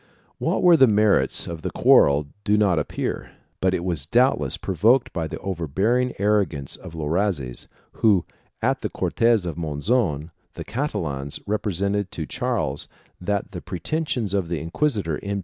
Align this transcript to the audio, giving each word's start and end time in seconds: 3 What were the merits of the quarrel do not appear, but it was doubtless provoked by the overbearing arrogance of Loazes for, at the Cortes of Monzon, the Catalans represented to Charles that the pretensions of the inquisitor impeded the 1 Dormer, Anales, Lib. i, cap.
3 0.39 0.45
What 0.47 0.63
were 0.63 0.75
the 0.75 0.87
merits 0.87 1.45
of 1.45 1.61
the 1.61 1.69
quarrel 1.69 2.25
do 2.43 2.57
not 2.57 2.79
appear, 2.79 3.33
but 3.59 3.75
it 3.75 3.83
was 3.83 4.07
doubtless 4.07 4.57
provoked 4.57 5.13
by 5.13 5.27
the 5.27 5.37
overbearing 5.41 6.15
arrogance 6.17 6.75
of 6.75 6.93
Loazes 6.95 7.67
for, 7.93 8.23
at 8.63 8.81
the 8.81 8.89
Cortes 8.89 9.45
of 9.45 9.59
Monzon, 9.59 10.31
the 10.55 10.63
Catalans 10.65 11.39
represented 11.45 12.09
to 12.13 12.25
Charles 12.25 12.87
that 13.21 13.51
the 13.51 13.61
pretensions 13.61 14.33
of 14.33 14.49
the 14.49 14.59
inquisitor 14.59 14.71
impeded 14.71 14.73
the 14.73 14.95
1 14.95 15.01
Dormer, 15.03 15.19
Anales, 15.19 15.29
Lib. 15.29 15.29
i, 15.29 15.29
cap. 15.35 15.39